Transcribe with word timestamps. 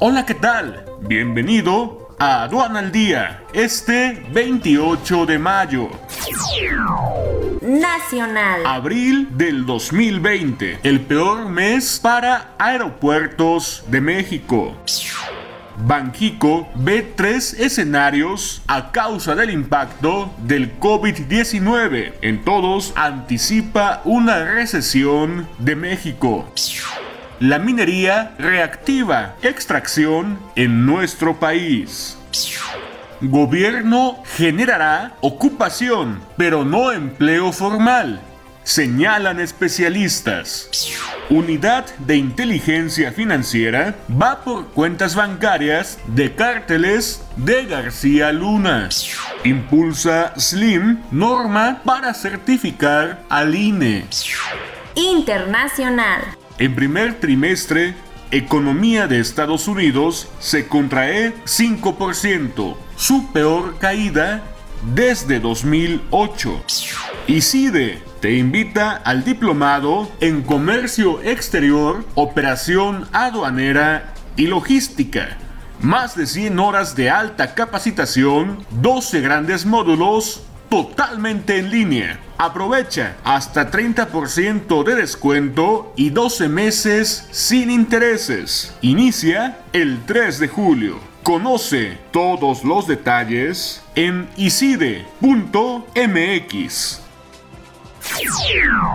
Hola, 0.00 0.24
¿qué 0.24 0.34
tal? 0.34 0.84
Bienvenido 1.00 2.14
a 2.20 2.44
Aduana 2.44 2.78
al 2.78 2.92
Día, 2.92 3.42
este 3.52 4.24
28 4.30 5.26
de 5.26 5.40
mayo. 5.40 5.90
Nacional. 7.60 8.64
Abril 8.64 9.26
del 9.32 9.66
2020, 9.66 10.78
el 10.84 11.00
peor 11.00 11.48
mes 11.48 11.98
para 12.00 12.54
aeropuertos 12.60 13.82
de 13.88 14.00
México. 14.00 14.76
Banjico 15.84 16.68
ve 16.76 17.02
tres 17.16 17.54
escenarios 17.54 18.62
a 18.68 18.92
causa 18.92 19.34
del 19.34 19.50
impacto 19.50 20.32
del 20.38 20.78
COVID-19. 20.78 22.12
En 22.22 22.44
todos 22.44 22.92
anticipa 22.94 24.02
una 24.04 24.44
recesión 24.44 25.48
de 25.58 25.74
México. 25.74 26.46
La 27.40 27.60
minería 27.60 28.34
reactiva 28.36 29.36
extracción 29.42 30.40
en 30.56 30.84
nuestro 30.84 31.38
país. 31.38 32.18
Gobierno 33.20 34.24
generará 34.36 35.12
ocupación, 35.20 36.20
pero 36.36 36.64
no 36.64 36.90
empleo 36.90 37.52
formal, 37.52 38.20
señalan 38.64 39.38
especialistas. 39.38 40.68
Unidad 41.30 41.86
de 41.98 42.16
Inteligencia 42.16 43.12
Financiera 43.12 43.94
va 44.10 44.42
por 44.42 44.70
cuentas 44.70 45.14
bancarias 45.14 46.00
de 46.08 46.34
cárteles 46.34 47.22
de 47.36 47.66
García 47.66 48.32
Luna. 48.32 48.88
Impulsa 49.44 50.32
Slim 50.36 51.04
norma 51.12 51.82
para 51.84 52.14
certificar 52.14 53.22
al 53.28 53.54
INE. 53.54 54.06
Internacional. 54.96 56.22
En 56.58 56.74
primer 56.74 57.20
trimestre, 57.20 57.94
economía 58.32 59.06
de 59.06 59.20
Estados 59.20 59.68
Unidos 59.68 60.28
se 60.40 60.66
contrae 60.66 61.32
5%, 61.44 62.76
su 62.96 63.32
peor 63.32 63.78
caída 63.78 64.42
desde 64.92 65.38
2008. 65.38 66.64
ICIDE 67.28 68.02
te 68.20 68.32
invita 68.32 68.96
al 68.96 69.22
diplomado 69.22 70.10
en 70.20 70.42
Comercio 70.42 71.22
Exterior, 71.22 72.04
Operación 72.16 73.06
Aduanera 73.12 74.14
y 74.34 74.48
Logística. 74.48 75.38
Más 75.80 76.16
de 76.16 76.26
100 76.26 76.58
horas 76.58 76.96
de 76.96 77.08
alta 77.08 77.54
capacitación, 77.54 78.66
12 78.82 79.20
grandes 79.20 79.64
módulos 79.64 80.42
totalmente 80.68 81.58
en 81.58 81.70
línea. 81.70 82.20
Aprovecha 82.36 83.16
hasta 83.24 83.70
30% 83.70 84.84
de 84.84 84.94
descuento 84.94 85.92
y 85.96 86.10
12 86.10 86.48
meses 86.48 87.26
sin 87.30 87.70
intereses. 87.70 88.74
Inicia 88.80 89.58
el 89.72 90.04
3 90.06 90.38
de 90.38 90.48
julio. 90.48 91.00
Conoce 91.22 91.98
todos 92.12 92.64
los 92.64 92.86
detalles 92.86 93.82
en 93.94 94.28
iside.mx. 94.36 95.00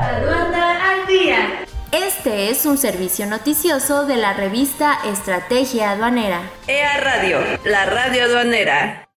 Aduana 0.01 0.91
al 0.91 1.07
día. 1.07 1.65
Este 1.91 2.49
es 2.49 2.65
un 2.65 2.79
servicio 2.79 3.27
noticioso 3.27 4.07
de 4.07 4.17
la 4.17 4.33
revista 4.33 4.97
Estrategia 5.05 5.91
Aduanera. 5.91 6.41
EA 6.67 6.99
Radio, 7.01 7.39
la 7.65 7.85
radio 7.85 8.23
aduanera. 8.23 9.07